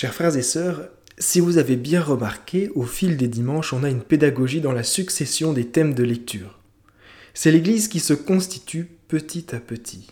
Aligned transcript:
Chers 0.00 0.14
frères 0.14 0.36
et 0.36 0.42
sœurs, 0.42 0.90
si 1.18 1.40
vous 1.40 1.58
avez 1.58 1.74
bien 1.74 2.00
remarqué, 2.00 2.70
au 2.76 2.84
fil 2.84 3.16
des 3.16 3.26
dimanches, 3.26 3.72
on 3.72 3.82
a 3.82 3.90
une 3.90 4.04
pédagogie 4.04 4.60
dans 4.60 4.70
la 4.70 4.84
succession 4.84 5.52
des 5.52 5.66
thèmes 5.66 5.92
de 5.92 6.04
lecture. 6.04 6.60
C'est 7.34 7.50
l'Église 7.50 7.88
qui 7.88 7.98
se 7.98 8.14
constitue 8.14 8.88
petit 9.08 9.52
à 9.56 9.58
petit. 9.58 10.06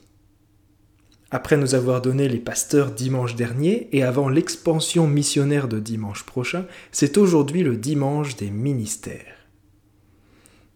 Après 1.30 1.56
nous 1.56 1.76
avoir 1.76 2.02
donné 2.02 2.28
les 2.28 2.40
pasteurs 2.40 2.90
dimanche 2.90 3.36
dernier 3.36 3.88
et 3.92 4.02
avant 4.02 4.28
l'expansion 4.28 5.06
missionnaire 5.06 5.68
de 5.68 5.78
dimanche 5.78 6.26
prochain, 6.26 6.66
c'est 6.90 7.16
aujourd'hui 7.16 7.62
le 7.62 7.76
dimanche 7.76 8.34
des 8.34 8.50
ministères. 8.50 9.36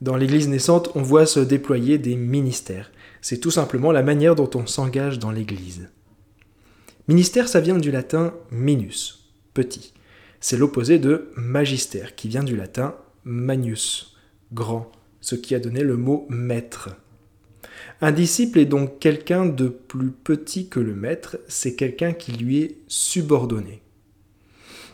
Dans 0.01 0.15
l'Église 0.15 0.47
naissante, 0.47 0.89
on 0.95 1.03
voit 1.03 1.27
se 1.27 1.41
déployer 1.41 1.99
des 1.99 2.15
ministères. 2.15 2.93
C'est 3.23 3.41
tout 3.41 3.51
simplement 3.51 3.91
la 3.91 4.05
manière 4.05 4.37
dont 4.37 4.51
on 4.55 4.69
s'engage 4.69 5.19
dans 5.19 5.33
l'Église. 5.33 5.89
Ministère, 7.09 7.49
ça 7.49 7.61
vient 7.61 7.79
du 7.79 7.91
latin 7.91 8.35
minus, 8.51 9.31
petit. 9.55 9.93
C'est 10.41 10.57
l'opposé 10.57 10.99
de 10.99 11.31
magistère, 11.37 12.15
qui 12.15 12.29
vient 12.29 12.45
du 12.45 12.57
latin 12.57 12.95
magnus, 13.25 14.17
grand, 14.53 14.91
ce 15.21 15.35
qui 15.35 15.55
a 15.55 15.61
donné 15.61 15.83
le 15.83 15.97
mot 15.97 16.27
maître. 16.31 16.91
Un 18.01 18.13
disciple 18.13 18.59
est 18.59 18.67
donc 18.67 18.99
quelqu'un 18.99 19.47
de 19.47 19.69
plus 19.69 20.11
petit 20.11 20.69
que 20.69 20.81
le 20.81 20.95
maître, 20.95 21.39
c'est 21.49 21.75
quelqu'un 21.75 22.13
qui 22.13 22.33
lui 22.33 22.59
est 22.59 22.79
subordonné. 22.89 23.83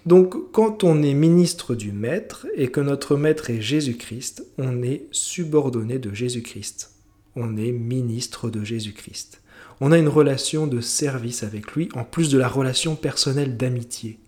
Donc 0.06 0.52
quand 0.52 0.84
on 0.84 1.02
est 1.02 1.14
ministre 1.14 1.74
du 1.74 1.92
maître 1.92 2.46
et 2.54 2.68
que 2.68 2.80
notre 2.80 3.16
maître 3.16 3.50
est 3.50 3.60
Jésus-Christ, 3.60 4.46
on 4.56 4.82
est 4.82 5.08
subordonné 5.10 5.98
de 5.98 6.14
Jésus-Christ. 6.14 6.92
On 7.34 7.56
est 7.56 7.72
ministre 7.72 8.48
de 8.48 8.64
Jésus-Christ. 8.64 9.42
On 9.80 9.92
a 9.92 9.98
une 9.98 10.08
relation 10.08 10.66
de 10.66 10.80
service 10.80 11.42
avec 11.42 11.72
lui, 11.72 11.88
en 11.94 12.04
plus 12.04 12.30
de 12.30 12.38
la 12.38 12.48
relation 12.48 12.96
personnelle 12.96 13.56
d'amitié. 13.56 14.18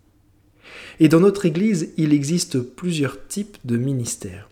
Et 0.99 1.07
dans 1.07 1.19
notre 1.19 1.45
Église, 1.45 1.93
il 1.97 2.13
existe 2.13 2.59
plusieurs 2.59 3.27
types 3.27 3.57
de 3.65 3.77
ministères. 3.77 4.49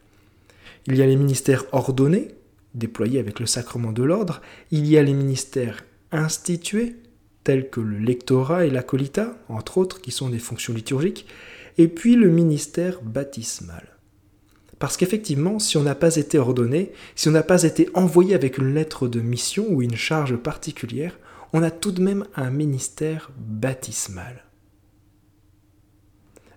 Il 0.87 0.95
y 0.95 1.01
a 1.01 1.05
les 1.05 1.15
ministères 1.15 1.65
ordonnés, 1.71 2.29
déployés 2.73 3.19
avec 3.19 3.39
le 3.39 3.45
sacrement 3.45 3.91
de 3.91 4.03
l'ordre, 4.03 4.41
il 4.71 4.87
y 4.87 4.97
a 4.97 5.03
les 5.03 5.13
ministères 5.13 5.83
institués, 6.11 6.95
tels 7.43 7.69
que 7.69 7.81
le 7.81 7.99
lectorat 7.99 8.65
et 8.65 8.69
l'acolita, 8.69 9.37
entre 9.49 9.77
autres, 9.77 10.01
qui 10.01 10.11
sont 10.11 10.29
des 10.29 10.39
fonctions 10.39 10.73
liturgiques, 10.73 11.27
et 11.77 11.87
puis 11.87 12.15
le 12.15 12.29
ministère 12.29 13.01
baptismal. 13.01 13.96
Parce 14.79 14.97
qu'effectivement, 14.97 15.59
si 15.59 15.77
on 15.77 15.83
n'a 15.83 15.95
pas 15.95 16.15
été 16.15 16.37
ordonné, 16.37 16.91
si 17.15 17.27
on 17.27 17.31
n'a 17.31 17.43
pas 17.43 17.63
été 17.63 17.89
envoyé 17.93 18.35
avec 18.35 18.57
une 18.57 18.73
lettre 18.73 19.07
de 19.07 19.19
mission 19.19 19.65
ou 19.69 19.81
une 19.81 19.95
charge 19.95 20.35
particulière, 20.35 21.17
on 21.53 21.63
a 21.63 21.71
tout 21.71 21.91
de 21.91 22.01
même 22.01 22.25
un 22.35 22.51
ministère 22.51 23.31
baptismal. 23.37 24.43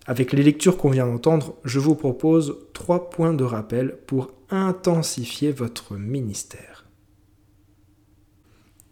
Avec 0.05 0.33
les 0.33 0.43
lectures 0.43 0.77
qu'on 0.77 0.89
vient 0.89 1.07
d'entendre, 1.07 1.55
je 1.63 1.79
vous 1.79 1.95
propose 1.95 2.57
trois 2.73 3.09
points 3.09 3.33
de 3.33 3.43
rappel 3.43 3.97
pour 4.07 4.33
intensifier 4.49 5.51
votre 5.51 5.95
ministère. 5.95 6.85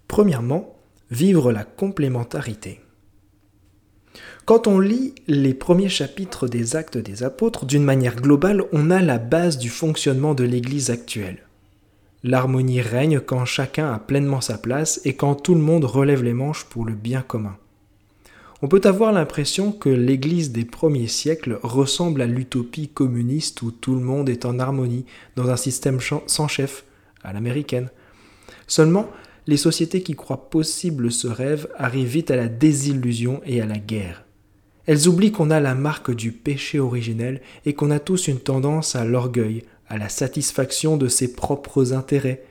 Premièrement, 0.08 0.80
vivre 1.12 1.52
la 1.52 1.64
complémentarité. 1.64 2.80
Quand 4.50 4.66
on 4.66 4.80
lit 4.80 5.14
les 5.28 5.54
premiers 5.54 5.90
chapitres 5.90 6.48
des 6.48 6.76
actes 6.76 6.98
des 6.98 7.22
apôtres, 7.22 7.68
d'une 7.68 7.84
manière 7.84 8.16
globale, 8.16 8.64
on 8.74 8.90
a 8.90 9.00
la 9.00 9.20
base 9.20 9.60
du 9.60 9.70
fonctionnement 9.70 10.34
de 10.34 10.44
l'Église 10.44 10.90
actuelle. 10.90 11.44
L'harmonie 12.24 12.82
règne 12.82 13.20
quand 13.20 13.46
chacun 13.46 13.94
a 13.94 14.00
pleinement 14.00 14.42
sa 14.42 14.58
place 14.58 15.02
et 15.06 15.14
quand 15.14 15.36
tout 15.36 15.54
le 15.54 15.62
monde 15.62 15.86
relève 15.86 16.24
les 16.24 16.34
manches 16.34 16.66
pour 16.66 16.84
le 16.84 16.96
bien 16.96 17.22
commun 17.22 17.58
on 18.64 18.68
peut 18.68 18.82
avoir 18.86 19.12
l'impression 19.12 19.72
que 19.72 19.88
l'Église 19.88 20.52
des 20.52 20.66
premiers 20.66 21.08
siècles 21.08 21.60
ressemble 21.62 22.20
à 22.20 22.26
l'utopie 22.26 22.88
communiste 22.88 23.62
où 23.62 23.70
tout 23.70 23.94
le 23.94 24.02
monde 24.02 24.30
est 24.30 24.46
en 24.46 24.58
harmonie 24.58 25.06
dans 25.36 25.52
un 25.52 25.58
système 25.58 26.00
sans 26.02 26.48
chef, 26.48 26.86
à 27.24 27.34
l'américaine. 27.34 27.90
Seulement, 28.66 29.12
les 29.46 29.58
sociétés 29.58 30.02
qui 30.02 30.16
croient 30.16 30.50
possible 30.50 31.12
ce 31.12 31.28
rêve 31.28 31.70
arrivent 31.78 32.10
vite 32.10 32.32
à 32.32 32.36
la 32.36 32.48
désillusion 32.48 33.42
et 33.46 33.62
à 33.62 33.68
la 33.68 33.78
guerre. 33.78 34.26
Elles 34.90 35.08
oublient 35.08 35.32
qu'on 35.32 35.52
a 35.52 35.60
la 35.60 35.76
marque 35.76 36.10
du 36.10 36.32
péché 36.32 36.80
originel 36.80 37.42
et 37.64 37.76
qu'on 37.76 37.92
a 37.92 38.00
tous 38.00 38.28
une 38.28 38.40
tendance 38.40 38.96
à 38.96 39.06
l'orgueil, 39.06 39.64
à 39.88 40.00
la 40.00 40.10
satisfaction 40.10 40.98
de 40.98 41.08
ses 41.08 41.36
propres 41.36 41.94
intérêts. 41.94 42.44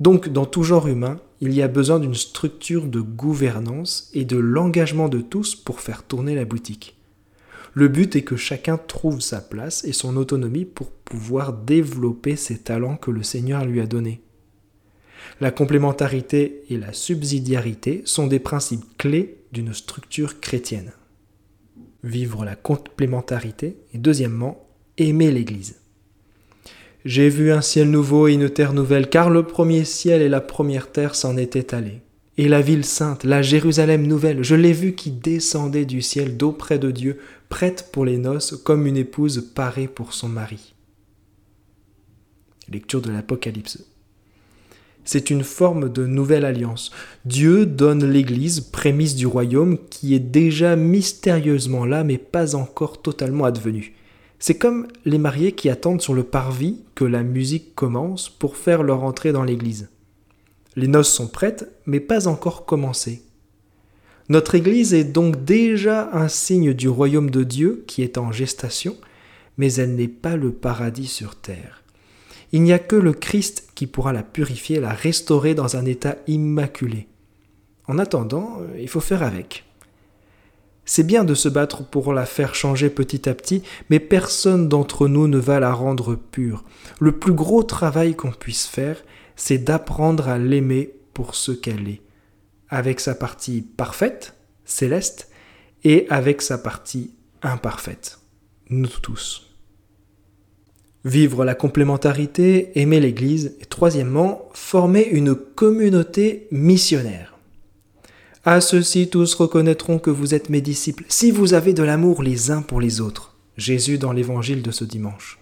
Donc, 0.00 0.30
dans 0.30 0.46
tout 0.46 0.62
genre 0.62 0.88
humain, 0.88 1.20
il 1.42 1.52
y 1.52 1.60
a 1.60 1.68
besoin 1.68 2.00
d'une 2.00 2.14
structure 2.14 2.86
de 2.86 3.02
gouvernance 3.02 4.10
et 4.14 4.24
de 4.24 4.38
l'engagement 4.38 5.10
de 5.10 5.20
tous 5.20 5.54
pour 5.54 5.80
faire 5.80 6.02
tourner 6.02 6.34
la 6.34 6.46
boutique. 6.46 6.96
Le 7.74 7.88
but 7.88 8.16
est 8.16 8.24
que 8.24 8.36
chacun 8.36 8.78
trouve 8.78 9.20
sa 9.20 9.42
place 9.42 9.84
et 9.84 9.92
son 9.92 10.16
autonomie 10.16 10.64
pour 10.64 10.90
pouvoir 10.90 11.52
développer 11.52 12.36
ses 12.36 12.56
talents 12.56 12.96
que 12.96 13.10
le 13.10 13.22
Seigneur 13.22 13.66
lui 13.66 13.82
a 13.82 13.86
donnés. 13.86 14.22
La 15.42 15.50
complémentarité 15.50 16.62
et 16.70 16.78
la 16.78 16.94
subsidiarité 16.94 18.00
sont 18.06 18.28
des 18.28 18.40
principes 18.40 18.96
clés 18.96 19.36
d'une 19.52 19.74
structure 19.74 20.40
chrétienne. 20.40 20.92
Vivre 22.02 22.44
la 22.44 22.56
complémentarité 22.56 23.76
et 23.92 23.98
deuxièmement, 23.98 24.66
aimer 24.96 25.30
l'Église. 25.30 25.76
J'ai 27.04 27.28
vu 27.28 27.50
un 27.50 27.62
ciel 27.62 27.90
nouveau 27.90 28.28
et 28.28 28.34
une 28.34 28.50
terre 28.50 28.74
nouvelle, 28.74 29.08
car 29.08 29.30
le 29.30 29.46
premier 29.46 29.84
ciel 29.84 30.20
et 30.20 30.28
la 30.28 30.40
première 30.40 30.92
terre 30.92 31.14
s'en 31.14 31.36
étaient 31.36 31.74
allés. 31.74 32.02
Et 32.36 32.48
la 32.48 32.60
ville 32.60 32.84
sainte, 32.84 33.24
la 33.24 33.42
Jérusalem 33.42 34.06
nouvelle, 34.06 34.42
je 34.42 34.54
l'ai 34.54 34.72
vue 34.72 34.94
qui 34.94 35.10
descendait 35.10 35.84
du 35.84 36.02
ciel 36.02 36.36
d'auprès 36.36 36.78
de 36.78 36.90
Dieu, 36.90 37.18
prête 37.48 37.90
pour 37.92 38.04
les 38.04 38.18
noces, 38.18 38.56
comme 38.56 38.86
une 38.86 38.96
épouse 38.96 39.50
parée 39.54 39.88
pour 39.88 40.12
son 40.14 40.28
mari. 40.28 40.74
Lecture 42.68 43.02
de 43.02 43.10
l'Apocalypse. 43.10 43.89
C'est 45.12 45.30
une 45.30 45.42
forme 45.42 45.88
de 45.88 46.06
nouvelle 46.06 46.44
alliance. 46.44 46.92
Dieu 47.24 47.66
donne 47.66 48.08
l'Église, 48.08 48.60
prémisse 48.60 49.16
du 49.16 49.26
royaume, 49.26 49.76
qui 49.90 50.14
est 50.14 50.20
déjà 50.20 50.76
mystérieusement 50.76 51.84
là, 51.84 52.04
mais 52.04 52.16
pas 52.16 52.54
encore 52.54 53.02
totalement 53.02 53.44
advenue. 53.44 53.96
C'est 54.38 54.56
comme 54.56 54.86
les 55.04 55.18
mariés 55.18 55.50
qui 55.50 55.68
attendent 55.68 56.00
sur 56.00 56.14
le 56.14 56.22
parvis 56.22 56.82
que 56.94 57.04
la 57.04 57.24
musique 57.24 57.74
commence 57.74 58.28
pour 58.28 58.56
faire 58.56 58.84
leur 58.84 59.02
entrée 59.02 59.32
dans 59.32 59.42
l'église. 59.42 59.88
Les 60.76 60.86
noces 60.86 61.12
sont 61.12 61.26
prêtes, 61.26 61.68
mais 61.86 61.98
pas 61.98 62.28
encore 62.28 62.64
commencées. 62.64 63.24
Notre 64.28 64.54
Église 64.54 64.94
est 64.94 65.02
donc 65.02 65.44
déjà 65.44 66.08
un 66.12 66.28
signe 66.28 66.72
du 66.72 66.88
royaume 66.88 67.30
de 67.30 67.42
Dieu 67.42 67.82
qui 67.88 68.02
est 68.02 68.16
en 68.16 68.30
gestation, 68.30 68.96
mais 69.58 69.74
elle 69.74 69.96
n'est 69.96 70.06
pas 70.06 70.36
le 70.36 70.52
paradis 70.52 71.08
sur 71.08 71.34
terre. 71.34 71.79
Il 72.52 72.62
n'y 72.62 72.72
a 72.72 72.78
que 72.78 72.96
le 72.96 73.12
Christ 73.12 73.68
qui 73.74 73.86
pourra 73.86 74.12
la 74.12 74.22
purifier, 74.22 74.80
la 74.80 74.92
restaurer 74.92 75.54
dans 75.54 75.76
un 75.76 75.84
état 75.84 76.16
immaculé. 76.26 77.06
En 77.86 77.98
attendant, 77.98 78.58
il 78.78 78.88
faut 78.88 79.00
faire 79.00 79.22
avec. 79.22 79.64
C'est 80.84 81.04
bien 81.04 81.22
de 81.22 81.34
se 81.34 81.48
battre 81.48 81.84
pour 81.84 82.12
la 82.12 82.26
faire 82.26 82.54
changer 82.54 82.90
petit 82.90 83.28
à 83.28 83.34
petit, 83.34 83.62
mais 83.90 84.00
personne 84.00 84.68
d'entre 84.68 85.06
nous 85.06 85.28
ne 85.28 85.38
va 85.38 85.60
la 85.60 85.72
rendre 85.72 86.16
pure. 86.16 86.64
Le 86.98 87.12
plus 87.12 87.32
gros 87.32 87.62
travail 87.62 88.16
qu'on 88.16 88.32
puisse 88.32 88.66
faire, 88.66 89.02
c'est 89.36 89.58
d'apprendre 89.58 90.28
à 90.28 90.38
l'aimer 90.38 90.92
pour 91.14 91.34
ce 91.34 91.52
qu'elle 91.52 91.88
est, 91.88 92.02
avec 92.68 93.00
sa 93.00 93.14
partie 93.14 93.62
parfaite, 93.62 94.34
céleste, 94.64 95.30
et 95.84 96.06
avec 96.10 96.42
sa 96.42 96.58
partie 96.58 97.12
imparfaite, 97.42 98.18
nous 98.68 98.88
tous. 98.88 99.49
Vivre 101.04 101.46
la 101.46 101.54
complémentarité, 101.54 102.78
aimer 102.78 103.00
l'Église, 103.00 103.56
et 103.60 103.64
troisièmement, 103.64 104.48
former 104.52 105.06
une 105.06 105.34
communauté 105.34 106.46
missionnaire. 106.50 107.38
À 108.44 108.60
ceux-ci 108.60 109.08
tous 109.08 109.34
reconnaîtront 109.34 109.98
que 109.98 110.10
vous 110.10 110.34
êtes 110.34 110.50
mes 110.50 110.60
disciples, 110.60 111.04
si 111.08 111.30
vous 111.30 111.54
avez 111.54 111.72
de 111.72 111.82
l'amour 111.82 112.22
les 112.22 112.50
uns 112.50 112.62
pour 112.62 112.80
les 112.80 113.00
autres. 113.00 113.36
Jésus 113.56 113.98
dans 113.98 114.12
l'évangile 114.12 114.62
de 114.62 114.70
ce 114.70 114.84
dimanche. 114.84 115.38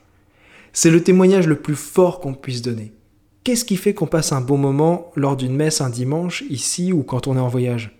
C'est 0.73 0.91
le 0.91 1.03
témoignage 1.03 1.47
le 1.47 1.61
plus 1.61 1.77
fort 1.77 2.21
qu'on 2.21 2.35
puisse 2.35 2.63
donner. 2.63 2.93
Qu'est-ce 3.45 3.65
qui 3.65 3.77
fait 3.77 3.95
qu'on 3.95 4.07
passe 4.07 4.33
un 4.33 4.41
bon 4.41 4.59
moment 4.59 5.11
lors 5.17 5.37
d'une 5.37 5.55
messe 5.55 5.81
un 5.81 5.91
dimanche, 5.91 6.45
ici 6.51 6.93
ou 6.93 7.03
quand 7.03 7.27
on 7.27 7.37
est 7.37 7.41
en 7.41 7.49
voyage? 7.49 7.99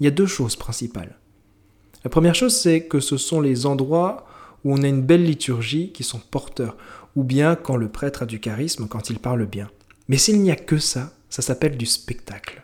Il 0.00 0.04
y 0.04 0.06
a 0.06 0.10
deux 0.10 0.26
choses 0.26 0.56
principales. 0.56 1.18
La 2.02 2.10
première 2.10 2.34
chose, 2.34 2.54
c'est 2.54 2.82
que 2.82 3.00
ce 3.00 3.16
sont 3.16 3.40
les 3.40 3.66
endroits 3.66 4.26
où 4.64 4.74
on 4.74 4.82
a 4.82 4.88
une 4.88 5.02
belle 5.02 5.24
liturgie 5.24 5.92
qui 5.92 6.02
sont 6.02 6.20
porteurs, 6.30 6.76
ou 7.16 7.22
bien 7.22 7.54
quand 7.54 7.76
le 7.76 7.88
prêtre 7.88 8.22
a 8.22 8.26
du 8.26 8.40
charisme, 8.40 8.88
quand 8.88 9.10
il 9.10 9.18
parle 9.18 9.46
bien. 9.46 9.70
Mais 10.08 10.16
s'il 10.16 10.40
n'y 10.40 10.50
a 10.50 10.56
que 10.56 10.78
ça, 10.78 11.12
ça 11.30 11.42
s'appelle 11.42 11.76
du 11.76 11.86
spectacle. 11.86 12.62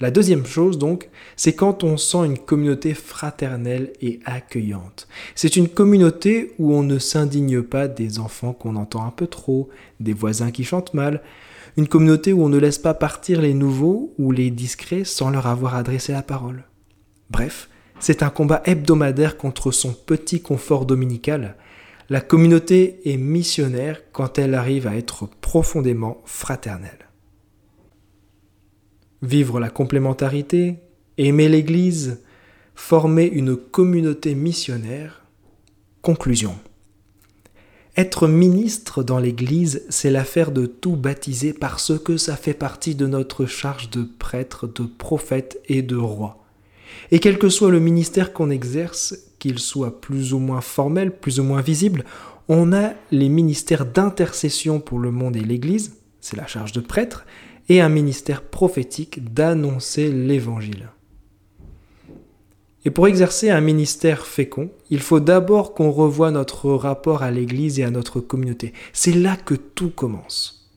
La 0.00 0.10
deuxième 0.10 0.44
chose, 0.44 0.76
donc, 0.76 1.08
c'est 1.36 1.54
quand 1.54 1.84
on 1.84 1.96
sent 1.96 2.26
une 2.26 2.38
communauté 2.38 2.94
fraternelle 2.94 3.92
et 4.00 4.20
accueillante. 4.24 5.06
C'est 5.36 5.56
une 5.56 5.68
communauté 5.68 6.52
où 6.58 6.74
on 6.74 6.82
ne 6.82 6.98
s'indigne 6.98 7.62
pas 7.62 7.86
des 7.86 8.18
enfants 8.18 8.52
qu'on 8.52 8.76
entend 8.76 9.06
un 9.06 9.12
peu 9.12 9.28
trop, 9.28 9.68
des 10.00 10.12
voisins 10.12 10.50
qui 10.50 10.64
chantent 10.64 10.94
mal, 10.94 11.22
une 11.76 11.88
communauté 11.88 12.32
où 12.32 12.44
on 12.44 12.48
ne 12.48 12.58
laisse 12.58 12.78
pas 12.78 12.94
partir 12.94 13.40
les 13.40 13.54
nouveaux 13.54 14.12
ou 14.18 14.32
les 14.32 14.50
discrets 14.50 15.04
sans 15.04 15.30
leur 15.30 15.46
avoir 15.46 15.76
adressé 15.76 16.12
la 16.12 16.22
parole. 16.22 16.64
Bref, 17.30 17.68
C'est 18.06 18.22
un 18.22 18.28
combat 18.28 18.60
hebdomadaire 18.66 19.38
contre 19.38 19.70
son 19.70 19.94
petit 19.94 20.42
confort 20.42 20.84
dominical. 20.84 21.56
La 22.10 22.20
communauté 22.20 23.00
est 23.06 23.16
missionnaire 23.16 24.02
quand 24.12 24.38
elle 24.38 24.52
arrive 24.52 24.86
à 24.86 24.94
être 24.94 25.26
profondément 25.40 26.20
fraternelle. 26.26 27.08
Vivre 29.22 29.58
la 29.58 29.70
complémentarité, 29.70 30.80
aimer 31.16 31.48
l'Église, 31.48 32.20
former 32.74 33.24
une 33.24 33.56
communauté 33.56 34.34
missionnaire. 34.34 35.24
Conclusion. 36.02 36.58
Être 37.96 38.28
ministre 38.28 39.02
dans 39.02 39.18
l'Église, 39.18 39.82
c'est 39.88 40.10
l'affaire 40.10 40.52
de 40.52 40.66
tout 40.66 40.96
baptiser 40.96 41.54
parce 41.54 41.98
que 41.98 42.18
ça 42.18 42.36
fait 42.36 42.52
partie 42.52 42.96
de 42.96 43.06
notre 43.06 43.46
charge 43.46 43.88
de 43.88 44.02
prêtre, 44.02 44.66
de 44.66 44.84
prophète 44.84 45.58
et 45.68 45.80
de 45.80 45.96
roi. 45.96 46.43
Et 47.10 47.18
quel 47.18 47.38
que 47.38 47.48
soit 47.48 47.70
le 47.70 47.80
ministère 47.80 48.32
qu'on 48.32 48.50
exerce, 48.50 49.16
qu'il 49.38 49.58
soit 49.58 50.00
plus 50.00 50.32
ou 50.32 50.38
moins 50.38 50.60
formel, 50.60 51.16
plus 51.16 51.40
ou 51.40 51.44
moins 51.44 51.60
visible, 51.60 52.04
on 52.48 52.72
a 52.72 52.92
les 53.10 53.28
ministères 53.28 53.86
d'intercession 53.86 54.80
pour 54.80 54.98
le 54.98 55.10
monde 55.10 55.36
et 55.36 55.40
l'Église, 55.40 55.96
c'est 56.20 56.36
la 56.36 56.46
charge 56.46 56.72
de 56.72 56.80
prêtre, 56.80 57.24
et 57.68 57.80
un 57.80 57.88
ministère 57.88 58.42
prophétique 58.42 59.32
d'annoncer 59.32 60.10
l'Évangile. 60.10 60.88
Et 62.84 62.90
pour 62.90 63.08
exercer 63.08 63.48
un 63.48 63.62
ministère 63.62 64.26
fécond, 64.26 64.70
il 64.90 65.00
faut 65.00 65.20
d'abord 65.20 65.72
qu'on 65.72 65.90
revoie 65.90 66.30
notre 66.30 66.70
rapport 66.72 67.22
à 67.22 67.30
l'Église 67.30 67.80
et 67.80 67.84
à 67.84 67.90
notre 67.90 68.20
communauté. 68.20 68.74
C'est 68.92 69.12
là 69.12 69.36
que 69.36 69.54
tout 69.54 69.88
commence. 69.88 70.70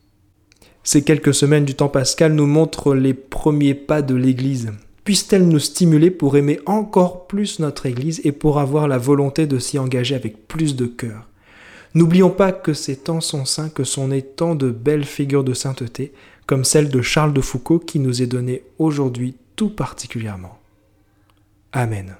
Ces 0.84 1.04
quelques 1.04 1.34
semaines 1.34 1.66
du 1.66 1.76
temps 1.76 1.90
pascal 1.90 2.34
nous 2.34 2.46
montrent 2.46 2.96
les 2.96 3.14
premiers 3.14 3.74
pas 3.74 4.02
de 4.02 4.16
l'Église. 4.16 4.72
Puisse-t-elle 5.08 5.48
nous 5.48 5.60
stimuler 5.60 6.12
pour 6.12 6.36
aimer 6.36 6.60
encore 6.66 7.28
plus 7.28 7.60
notre 7.60 7.86
Église 7.86 8.20
et 8.26 8.34
pour 8.34 8.60
avoir 8.60 8.90
la 8.90 8.98
volonté 8.98 9.48
de 9.48 9.58
s'y 9.58 9.80
engager 9.80 10.16
avec 10.16 10.50
plus 10.50 10.76
de 10.76 10.86
cœur? 10.86 11.30
N'oublions 11.94 12.30
pas 12.30 12.52
que 12.52 12.74
c'est 12.74 13.08
en 13.08 13.22
son 13.22 13.46
sein 13.46 13.70
que 13.70 13.86
sont 13.86 14.10
nées 14.10 14.22
tant 14.22 14.54
de 14.54 14.70
belles 14.70 15.06
figures 15.06 15.46
de 15.46 15.54
sainteté, 15.54 16.12
comme 16.46 16.66
celle 16.66 16.90
de 16.90 17.02
Charles 17.02 17.32
de 17.32 17.40
Foucault 17.40 17.80
qui 17.80 18.00
nous 18.00 18.22
est 18.22 18.28
donnée 18.28 18.64
aujourd'hui 18.80 19.38
tout 19.56 19.70
particulièrement. 19.70 20.60
Amen. 21.72 22.18